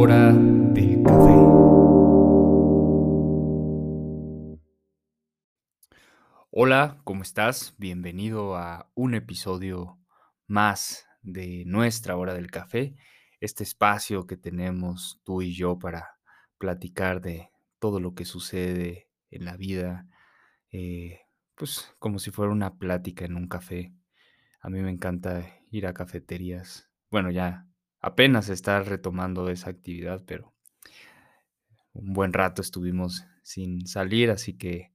[0.00, 1.34] hora del café.
[6.50, 7.74] Hola, ¿cómo estás?
[7.78, 9.98] Bienvenido a un episodio
[10.46, 12.94] más de nuestra hora del café,
[13.40, 16.16] este espacio que tenemos tú y yo para
[16.58, 20.06] platicar de todo lo que sucede en la vida,
[20.70, 21.22] eh,
[21.56, 23.92] pues como si fuera una plática en un café.
[24.60, 26.88] A mí me encanta ir a cafeterías.
[27.10, 27.67] Bueno, ya
[28.08, 30.54] apenas está retomando esa actividad, pero
[31.92, 34.92] un buen rato estuvimos sin salir, así que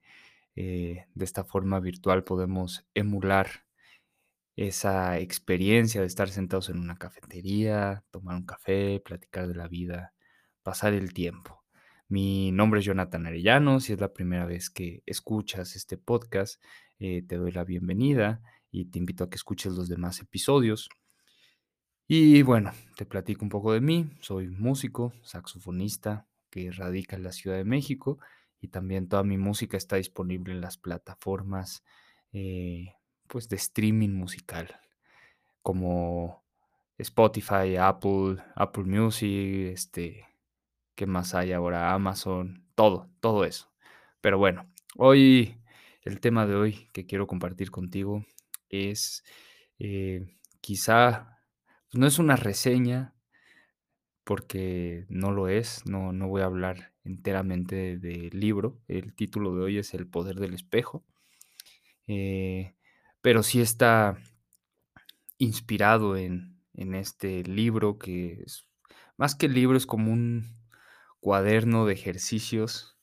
[0.55, 3.65] eh, de esta forma virtual podemos emular
[4.55, 10.13] esa experiencia de estar sentados en una cafetería, tomar un café, platicar de la vida,
[10.61, 11.63] pasar el tiempo.
[12.07, 16.61] Mi nombre es Jonathan Arellano, si es la primera vez que escuchas este podcast,
[16.99, 20.89] eh, te doy la bienvenida y te invito a que escuches los demás episodios.
[22.07, 24.09] Y bueno, te platico un poco de mí.
[24.19, 28.19] Soy músico, saxofonista que radica en la Ciudad de México
[28.61, 31.83] y también toda mi música está disponible en las plataformas
[32.31, 32.93] eh,
[33.27, 34.79] pues de streaming musical
[35.61, 36.43] como
[36.97, 40.27] Spotify, Apple, Apple Music, este,
[40.95, 41.93] ¿qué más hay ahora?
[41.93, 43.71] Amazon, todo, todo eso.
[44.21, 45.57] Pero bueno, hoy
[46.03, 48.25] el tema de hoy que quiero compartir contigo
[48.69, 49.23] es
[49.79, 50.25] eh,
[50.61, 51.32] quizá,
[51.93, 53.15] no es una reseña,
[54.23, 58.79] porque no lo es, no, no voy a hablar enteramente del libro.
[58.87, 61.03] El título de hoy es El poder del espejo.
[62.07, 62.75] Eh,
[63.21, 64.17] pero sí está
[65.37, 68.65] inspirado en, en este libro que es,
[69.17, 70.57] más que libro es como un
[71.19, 72.97] cuaderno de ejercicios,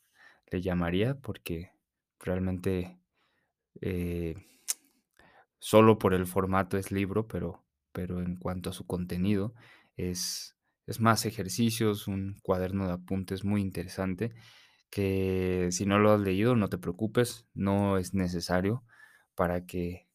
[0.51, 1.73] le llamaría, porque
[2.19, 2.99] realmente
[3.81, 4.35] eh,
[5.59, 9.55] solo por el formato es libro, pero, pero en cuanto a su contenido
[9.97, 14.33] es, es más ejercicios, un cuaderno de apuntes muy interesante
[14.91, 18.85] que si no lo has leído no te preocupes, no es necesario
[19.35, 20.09] para que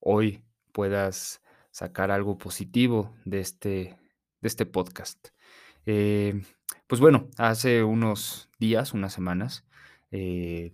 [0.00, 3.98] hoy puedas sacar algo positivo de este,
[4.40, 5.28] de este podcast.
[5.86, 6.42] Eh,
[6.86, 9.64] pues bueno, hace unos días, unas semanas,
[10.10, 10.72] eh,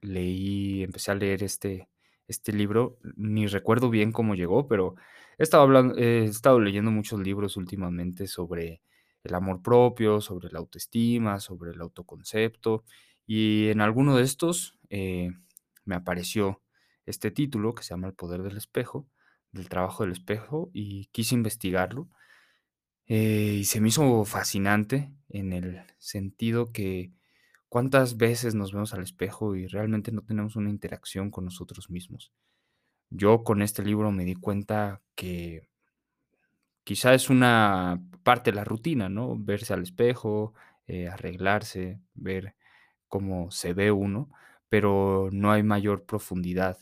[0.00, 1.88] leí, empecé a leer este,
[2.28, 4.94] este libro, ni recuerdo bien cómo llegó, pero
[5.40, 8.82] he estado, hablando, he estado leyendo muchos libros últimamente sobre
[9.24, 12.84] el amor propio, sobre la autoestima, sobre el autoconcepto,
[13.26, 15.30] y en alguno de estos eh,
[15.86, 16.62] me apareció
[17.06, 19.08] este título que se llama El poder del espejo,
[19.50, 22.10] del trabajo del espejo, y quise investigarlo.
[23.06, 27.12] Eh, y se me hizo fascinante en el sentido que
[27.70, 32.32] cuántas veces nos vemos al espejo y realmente no tenemos una interacción con nosotros mismos.
[33.10, 35.68] Yo con este libro me di cuenta que
[36.84, 39.36] quizá es una parte de la rutina, ¿no?
[39.36, 40.54] Verse al espejo,
[40.86, 42.54] eh, arreglarse, ver
[43.08, 44.30] cómo se ve uno,
[44.68, 46.78] pero no hay mayor profundidad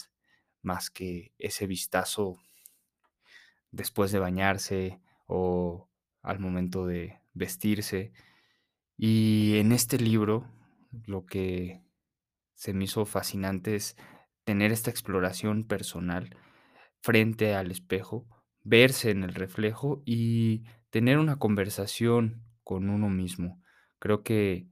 [0.62, 2.36] más que ese vistazo
[3.70, 5.88] después de bañarse o
[6.22, 8.12] al momento de vestirse.
[8.96, 10.46] Y en este libro
[11.06, 11.82] lo que
[12.54, 13.96] se me hizo fascinante es
[14.48, 16.34] tener esta exploración personal
[17.02, 18.26] frente al espejo,
[18.64, 23.62] verse en el reflejo y tener una conversación con uno mismo.
[23.98, 24.66] Creo que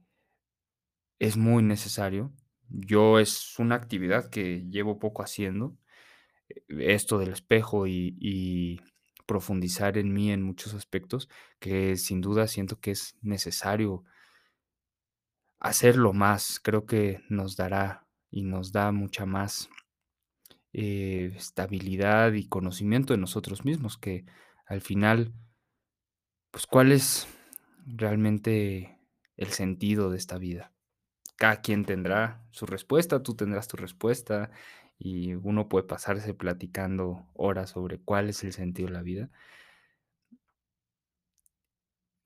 [1.19, 2.33] es muy necesario.
[2.69, 5.77] Yo es una actividad que llevo poco haciendo,
[6.49, 6.63] eh,
[6.95, 8.81] esto del espejo y, y
[9.27, 14.05] profundizar en mí en muchos aspectos, que sin duda siento que es necesario
[15.59, 16.59] hacerlo más.
[16.59, 19.69] Creo que nos dará y nos da mucha más
[20.73, 24.25] eh, estabilidad y conocimiento de nosotros mismos, que
[24.65, 25.33] al final,
[26.51, 27.27] pues cuál es
[27.85, 28.99] realmente
[29.37, 30.73] el sentido de esta vida.
[31.37, 34.51] Cada quien tendrá su respuesta, tú tendrás tu respuesta
[34.99, 39.29] y uno puede pasarse platicando horas sobre cuál es el sentido de la vida.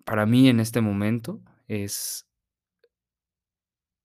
[0.05, 2.27] Para mí en este momento es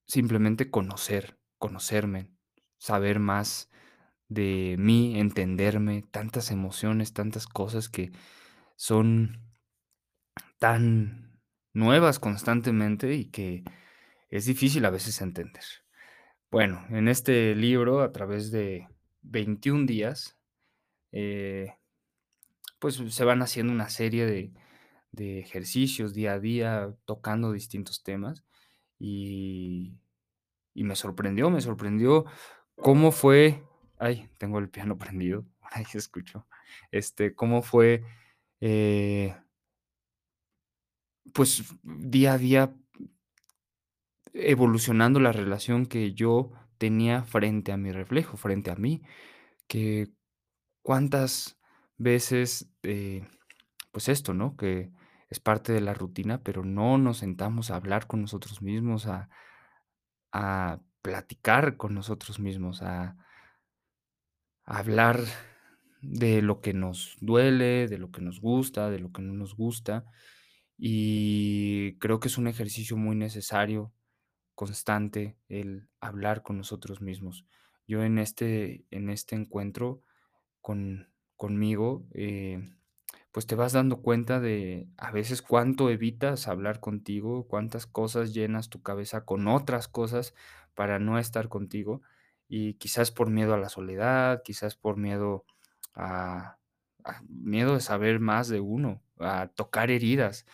[0.07, 2.31] simplemente conocer, conocerme,
[2.79, 3.71] saber más
[4.29, 8.13] de mí, entenderme, tantas emociones, tantas cosas que
[8.77, 9.41] son
[10.59, 11.41] tan
[11.73, 13.65] nuevas constantemente y que
[14.31, 15.65] es difícil a veces entender.
[16.51, 18.89] Bueno, en este libro, a través de
[19.23, 20.39] 21 días,
[21.13, 21.75] eh,
[22.79, 24.53] pues se van haciendo una serie de,
[25.13, 28.45] de ejercicios día a día, tocando distintos temas
[28.99, 29.99] y,
[30.77, 32.27] y me sorprendió, me sorprendió
[32.77, 33.65] cómo fue,
[33.99, 36.47] ay, tengo el piano prendido, ahí escucho,
[36.93, 38.05] este, cómo fue
[38.61, 39.35] eh,
[41.33, 42.75] pues, día a día
[44.35, 49.01] evolucionando la relación que yo tenía frente a mi reflejo, frente a mí,
[49.67, 50.09] que
[50.83, 51.59] cuántas
[51.97, 53.27] veces, eh,
[53.93, 54.57] pues esto, ¿no?
[54.57, 54.93] Que
[55.31, 59.31] es parte de la rutina, pero no nos sentamos a hablar con nosotros mismos, a
[60.37, 63.17] a platicar con nosotros mismos, a
[64.65, 65.21] hablar
[66.03, 69.57] de lo que nos duele, de lo que nos gusta, de lo que no nos
[69.57, 70.05] gusta.
[70.77, 73.95] Y creo que es un ejercicio muy necesario,
[74.55, 77.47] constante, el hablar con nosotros mismos.
[77.89, 80.03] Yo en este en este encuentro
[80.61, 82.59] con conmigo, eh,
[83.37, 88.71] pues, te vas dando cuenta de, a veces, cuánto evitas hablar contigo, cuántas cosas llenas
[88.71, 90.33] tu cabeza con otras cosas
[90.75, 92.01] para no estar contigo,
[92.49, 95.45] y quizás por miedo a la soledad, quizás por miedo
[95.95, 96.57] a
[97.29, 100.47] miedo de saber más de uno, a tocar heridas.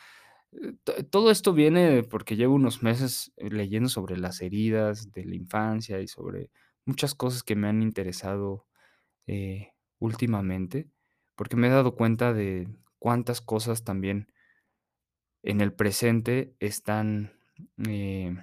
[0.53, 5.37] Eh, to todo esto viene porque llevo unos meses leyendo sobre las heridas de la
[5.37, 6.51] infancia y sobre
[6.87, 8.67] muchas cosas que me han interesado,
[9.29, 10.91] eh, últimamente,
[11.37, 12.69] porque me he dado cuenta de
[12.99, 14.33] cuántas cosas también
[15.43, 17.33] en el presente están,
[17.89, 18.37] eh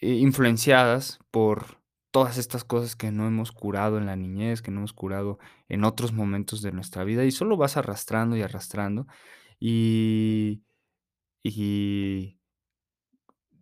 [0.00, 1.80] eh, influenciadas por
[2.12, 5.38] todas estas cosas que no hemos curado en la niñez, que no hemos curado
[5.68, 9.06] en otros momentos de nuestra vida, y solo vas arrastrando y arrastrando,
[9.60, 10.62] y
[11.42, 12.38] y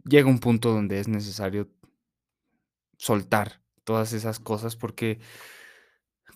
[0.04, 1.68] llega un punto donde es necesario
[2.98, 5.20] soltar todas esas cosas, porque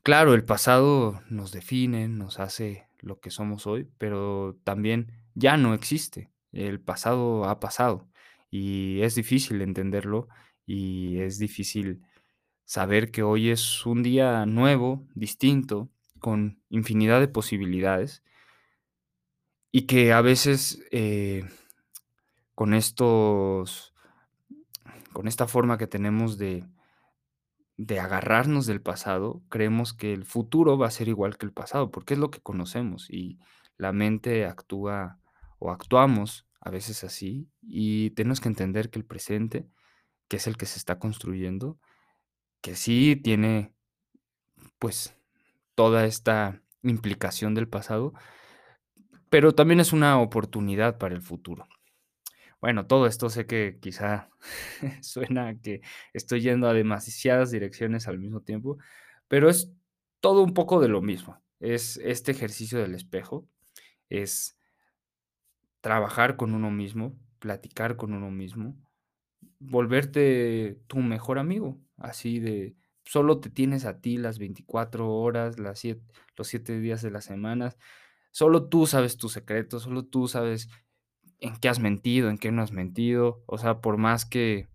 [0.02, 5.74] claro, el pasado nos define, nos hace lo que somos hoy, pero también ya no
[5.74, 6.30] existe.
[6.52, 8.08] El pasado ha pasado,
[8.50, 10.28] y es difícil entenderlo,
[10.66, 12.02] y es difícil
[12.64, 15.88] saber que hoy es un día nuevo, distinto,
[16.20, 18.22] con infinidad de posibilidades
[19.72, 21.44] y que a veces, eh,
[22.54, 23.90] con estos
[25.12, 26.64] con esta forma que tenemos de
[27.84, 31.90] de agarrarnos del pasado, creemos que el futuro va a ser igual que el pasado,
[31.90, 33.38] porque es lo que conocemos, y
[33.78, 35.18] la mente actúa
[35.58, 39.66] o actuamos a veces así, y tenemos que entender que el presente,
[40.28, 41.78] que es el que se está construyendo,
[42.60, 43.72] que sí tiene,
[44.78, 45.16] pues,
[45.74, 48.12] toda esta implicación del pasado,
[49.30, 51.66] pero también es una oportunidad para el futuro.
[52.60, 54.30] Bueno, todo esto sé que quizá
[55.02, 55.80] suena a que
[56.12, 58.78] estoy yendo a demasiadas direcciones al mismo tiempo,
[59.28, 59.72] pero es
[60.20, 61.42] todo un poco de lo mismo.
[61.60, 63.48] Es este ejercicio del espejo,
[64.10, 64.58] es
[65.80, 68.76] trabajar con uno mismo, platicar con uno mismo,
[69.58, 75.80] volverte tu mejor amigo, así de solo te tienes a ti las 24 horas, las
[75.80, 76.00] siet
[76.36, 77.74] los 7 días de la semana.
[78.32, 80.68] Solo tú sabes tus secretos, solo tú sabes
[81.40, 83.42] en qué has mentido, en qué no has mentido.
[83.46, 84.68] O sea, por más que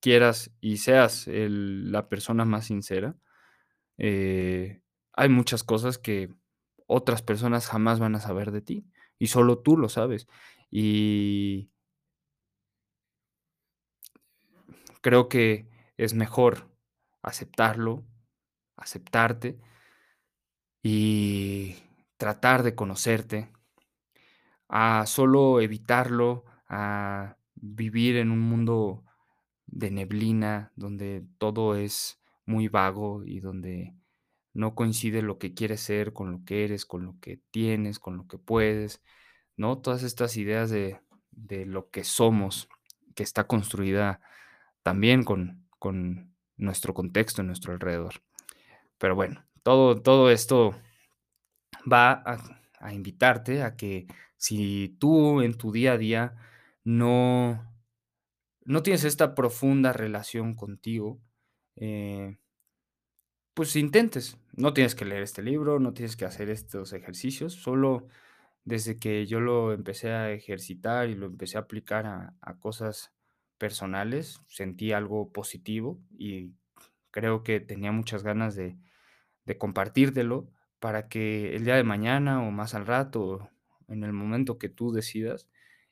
[0.00, 3.16] quieras y seas la persona más sincera,
[3.98, 6.34] eh, hay muchas cosas que
[6.86, 8.86] otras personas jamás van a saber de ti,
[9.18, 10.26] y solo tú lo sabes.
[10.70, 11.70] Y
[15.02, 16.70] creo que es mejor
[17.22, 18.04] aceptarlo,
[18.76, 19.58] aceptarte
[20.82, 21.76] y
[22.16, 23.52] tratar de conocerte,
[24.70, 29.04] a solo evitarlo, a vivir en un mundo
[29.66, 33.94] de neblina, donde todo es muy vago y donde
[34.54, 38.16] no coincide lo que quieres ser con lo que eres, con lo que tienes, con
[38.16, 39.02] lo que puedes,
[39.56, 39.78] ¿no?
[39.78, 41.00] Todas estas ideas de
[41.32, 42.68] de lo que somos,
[43.14, 44.20] que está construida
[44.82, 48.14] también con con nuestro contexto, nuestro alrededor.
[48.98, 50.74] Pero bueno, todo todo esto
[51.90, 52.38] va a
[52.80, 54.06] a invitarte a que
[54.40, 56.36] si tú en tu día a día
[56.84, 57.66] no
[58.64, 61.20] no tienes esta profunda relación contigo,
[61.76, 62.38] eh
[63.56, 64.38] pues intentes.
[64.56, 68.06] No tienes que leer este libro, no tienes que hacer estos ejercicios, solo
[68.64, 73.12] desde que yo lo empecé a ejercitar y lo empecé a aplicar a cosas
[73.58, 76.54] personales, sentí algo positivo y
[77.10, 78.78] creo que tenía muchas ganas de
[79.46, 80.48] de compartírtelo
[80.80, 83.50] para que el día de mañana o más al rato,
[83.90, 85.48] en el momento que tú decidas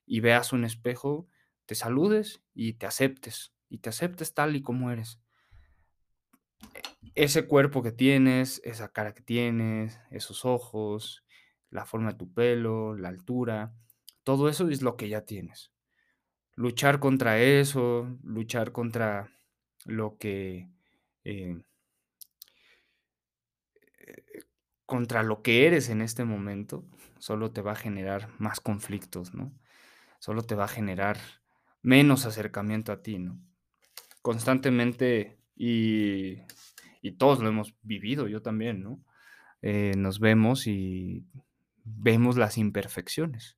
[0.06, 1.28] y veas un espejo,
[1.66, 5.20] te saludes y te aceptes, y te aceptes tal y como eres.
[7.14, 11.24] E ese cuerpo que tienes, esa cara que tienes, esos ojos,
[11.70, 13.74] la forma de tu pelo, la altura,
[14.24, 15.72] todo eso es lo que ya tienes.
[16.54, 19.30] Luchar contra eso, luchar contra
[19.84, 20.70] lo que,
[21.24, 21.56] eh
[24.06, 24.42] eh
[24.88, 26.84] contra lo que eres en este momento,
[27.18, 29.52] solo te va a generar más conflictos, ¿no?
[30.18, 31.18] Solo te va a generar
[31.82, 33.38] menos acercamiento a ti, ¿no?
[34.22, 36.38] Constantemente, y
[37.02, 39.00] y todos lo hemos vivido, yo también, ¿no?
[39.62, 41.26] Eh, nos vemos y
[41.84, 43.56] vemos las imperfecciones,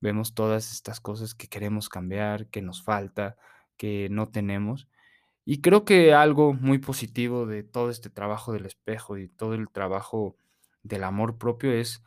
[0.00, 3.36] vemos todas estas cosas que queremos cambiar, que nos falta,
[3.76, 4.88] que no tenemos.
[5.44, 9.68] Y creo que algo muy positivo de todo este trabajo del espejo y todo el
[9.70, 10.36] trabajo
[10.88, 12.02] del amor propio es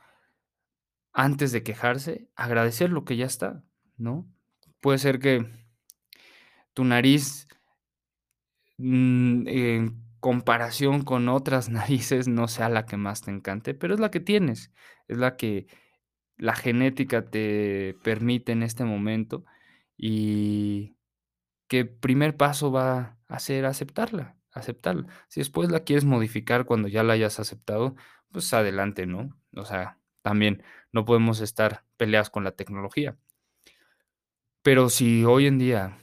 [1.14, 3.64] antes de quejarse, agradecer lo que ya está,
[3.98, 4.28] ¿no?
[4.82, 5.46] Puede ser que
[6.74, 7.48] tu nariz
[8.78, 14.00] mm, en comparación con otras narices no sea la que más te encante, pero es
[14.00, 14.72] la que tienes,
[15.08, 15.68] es la que
[16.38, 19.46] la genética te permite en este momento,
[20.02, 20.96] y
[21.68, 25.08] que primer paso va a ser aceptarla, aceptarla.
[25.28, 27.96] Si después la quieres modificar cuando ya la hayas aceptado,
[28.32, 29.38] pues adelante, ¿no?
[29.56, 33.18] O sea, también no podemos estar peleados con la tecnología.
[34.62, 35.98] Pero si hoy en día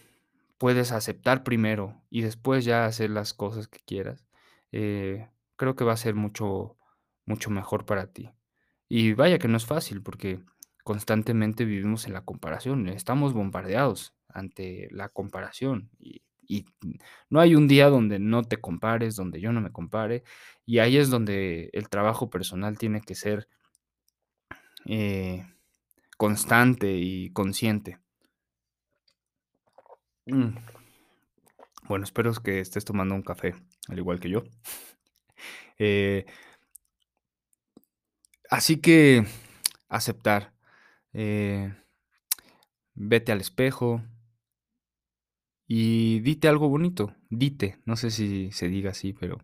[0.59, 4.27] puedes aceptar primero y después ya hacer las cosas que quieras,
[4.73, 6.77] eh, creo que va a ser mucho
[7.27, 8.31] mucho mejor para ti.
[8.89, 10.41] Y vaya que no es fácil, porque
[10.85, 16.67] constantemente vivimos en la comparación, estamos bombardeados ante la comparación, y y
[17.31, 20.25] no hay un día donde no te compares, donde yo no me compare,
[20.65, 23.49] y ahí es donde el trabajo personal tiene que ser
[24.87, 25.47] eh,
[26.17, 27.99] constante y consciente.
[30.27, 30.57] Mm.
[31.89, 33.55] Bueno, espero que estés tomando un café,
[33.89, 34.45] al igual que yo.
[35.79, 36.25] Eh
[38.51, 39.27] así que
[39.89, 40.53] aceptar,
[41.13, 41.75] eh,
[42.95, 44.03] vete al espejo
[45.67, 49.39] y dite algo bonito, dite, no sé si se diga así, pero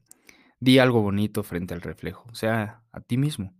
[0.60, 3.54] di algo bonito frente al reflejo, o sea, a ti mismo,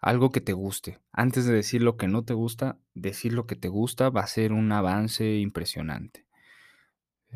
[0.00, 0.98] algo que te guste.
[1.12, 4.26] Antes de decir lo que no te gusta, decir lo que te gusta va a
[4.26, 6.26] ser un avance impresionante.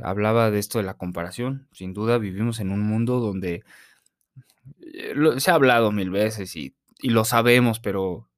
[0.03, 3.63] Hablaba de esto de la comparación, sin duda vivimos en un mundo donde
[4.81, 8.31] eh, se ha hablado mil veces y y lo sabemos, pero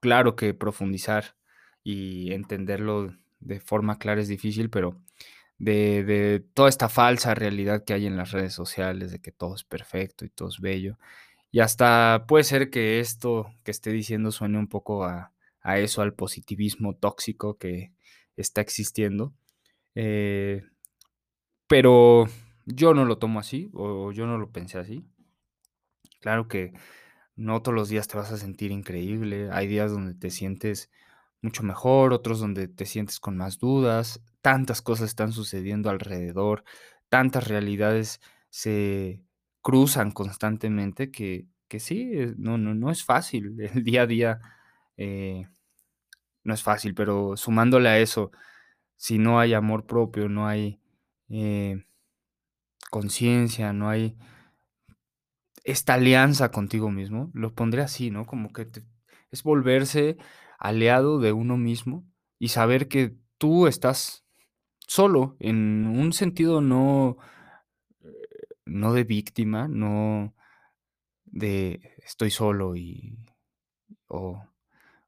[0.00, 1.36] claro que profundizar
[1.84, 5.00] y entenderlo de forma clara es difícil, pero
[5.62, 9.54] de de toda esta falsa realidad que hay en las redes sociales, de que todo
[9.54, 10.98] es perfecto y todo es bello,
[11.52, 16.02] y hasta puede ser que esto que esté diciendo suene un poco a a eso,
[16.02, 17.92] al positivismo tóxico que
[18.36, 19.32] está existiendo,
[19.94, 20.64] eh,
[21.68, 22.26] pero
[22.66, 25.04] yo no lo tomo así, o yo no lo pensé así.
[26.20, 26.72] Claro que
[27.36, 30.90] no todos los días te vas a sentir increíble, hay días donde te sientes
[31.42, 36.64] mucho mejor, otros donde te sientes con más dudas, tantas cosas están sucediendo alrededor,
[37.08, 38.20] tantas realidades
[38.50, 39.22] se
[39.62, 44.40] cruzan constantemente que que sí, eh, no no no es fácil, el día a día,
[44.98, 45.46] eh,
[46.44, 48.32] no es fácil, pero sumándole a eso,
[48.96, 50.80] si no hay amor propio, no hay,
[51.30, 51.84] eh,
[52.90, 54.16] conciencia, no hay
[55.64, 58.26] esta alianza contigo mismo, lo pondré así, ¿no?
[58.26, 58.82] Como que te
[59.30, 60.16] es volverse
[60.62, 62.04] aliado de uno mismo
[62.38, 64.24] y saber que tú estás
[64.86, 67.16] solo en un sentido no,
[68.64, 70.34] no de víctima, no
[71.24, 73.18] de estoy solo y
[74.06, 74.42] o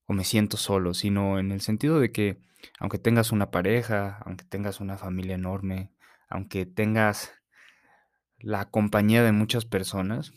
[0.07, 2.39] o me siento solo, sino en el sentido de que
[2.79, 5.93] aunque tengas una pareja, aunque tengas una familia enorme,
[6.29, 7.33] aunque tengas
[8.39, 10.33] la compañía de muchas personas,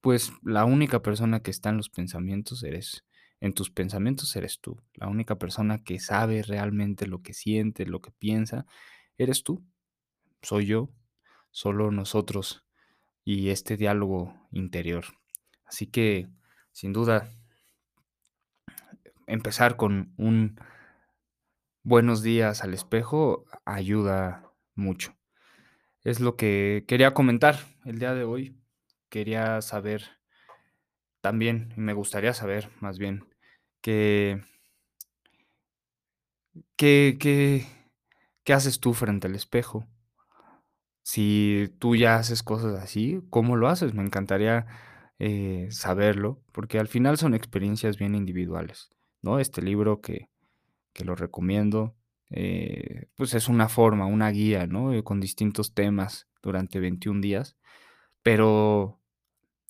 [0.00, 3.04] pues la única persona que está en los pensamientos eres
[3.40, 4.80] en tus pensamientos eres tú.
[4.94, 8.66] La única persona que sabe realmente lo que siente, lo que piensa,
[9.16, 9.64] eres tú,
[10.42, 10.90] soy yo,
[11.50, 12.64] solo nosotros
[13.24, 15.04] y este diálogo interior.
[15.64, 16.28] Así que,
[16.72, 17.30] sin duda
[19.26, 20.60] empezar con un
[21.82, 25.16] buenos días al espejo ayuda mucho.
[26.02, 28.56] Es lo que quería comentar el día de hoy.
[29.08, 30.19] Quería saber
[31.20, 33.24] también, me gustaría saber, más bien,
[33.82, 34.42] que
[36.76, 37.66] ¿qué qué
[38.44, 39.86] qué haces tú frente al espejo?
[41.02, 43.94] Si tú ya haces cosas así, ¿cómo lo haces?
[43.94, 44.66] Me encantaría,
[45.18, 48.90] eh, saberlo, porque al final son experiencias bien individuales,
[49.22, 49.38] ¿no?
[49.38, 50.28] Este libro que
[50.94, 51.96] que lo recomiendo,
[52.30, 54.92] eh, pues es una forma, una guía, ¿no?
[54.94, 57.56] Eh, con distintos temas durante 21 días,
[58.22, 59.00] pero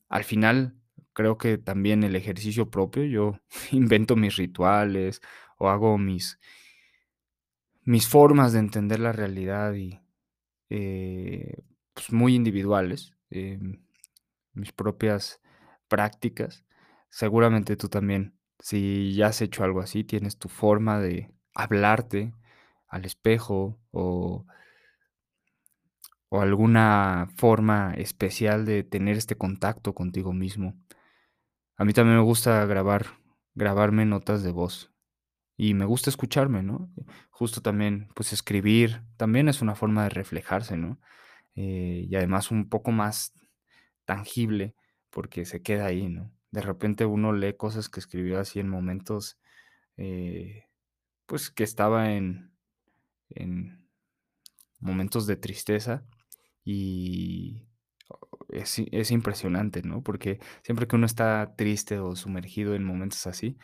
[0.09, 0.80] al final
[1.13, 3.39] creo que también el ejercicio propio, yo
[3.73, 5.21] invento mis rituales
[5.59, 6.39] o hago mis
[7.85, 10.01] mis formas de entender la realidad y,
[10.71, 11.63] eh,
[11.95, 13.83] pues, muy individuales, em,
[14.55, 15.41] mis propias
[15.89, 16.65] prácticas,
[17.11, 22.35] seguramente tú también, si ya has hecho algo así, tienes tu forma de hablarte
[22.89, 24.47] al espejo o
[26.31, 30.75] o alguna forma especial de tener este contacto contigo mismo.
[31.81, 33.07] A mí también me gusta grabar
[33.55, 34.93] grabarme notas de voz
[35.57, 36.93] y me gusta escucharme, ¿no?
[37.31, 41.01] Justo también, pues, escribir también es una forma de reflejarse, ¿no?
[41.55, 43.33] Eh, y además un poco más
[44.05, 44.75] tangible,
[45.09, 46.31] porque se queda ahí, ¿no?
[46.51, 49.39] De repente uno lee cosas que escribió así en momentos,
[49.97, 50.67] eh,
[51.27, 52.53] pues, que estaba en
[53.31, 53.89] en
[54.81, 56.05] momentos de tristeza
[56.65, 57.63] y
[58.53, 60.03] es es impresionante, ¿no?
[60.03, 63.57] Porque siempre que uno está triste o sumergido en momentos así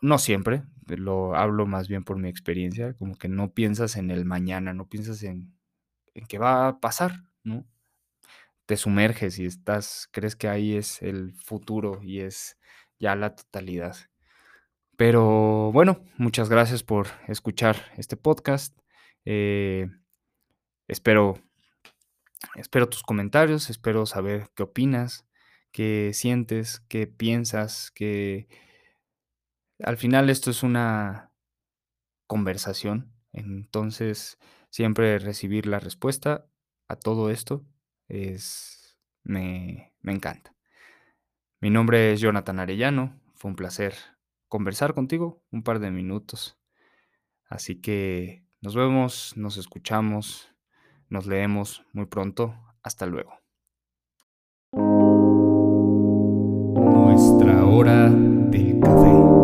[0.00, 4.24] no siempre, lo hablo más bien por mi experiencia, como que no piensas en el
[4.24, 5.54] mañana, no piensas en
[6.14, 7.12] en qué va a pasar,
[7.44, 7.66] ¿no?
[8.66, 12.58] Te sumerges y estás crees que ahí es el futuro y es
[12.98, 13.96] ya la totalidad.
[14.96, 18.78] Pero bueno, muchas gracias por escuchar este podcast,
[19.24, 19.88] eh,
[20.88, 21.38] espero
[22.56, 25.26] espero tus comentarios, espero saber qué opinas,
[25.72, 28.48] qué sientes, qué piensas, qué
[29.82, 31.32] al final esto es una
[32.26, 34.38] conversación, entonces
[34.70, 36.46] siempre recibir la respuesta
[36.88, 37.64] a todo esto
[38.08, 40.54] es me me encanta.
[41.60, 43.94] Mi nombre es Jonathan Arellano, fue un placer
[44.48, 46.58] conversar contigo un par de minutos.
[47.44, 50.54] Así que nos vemos, nos escuchamos,
[51.10, 52.54] nos leemos muy pronto.
[52.82, 53.32] Hasta luego.
[56.74, 59.39] Nuestra hora del café.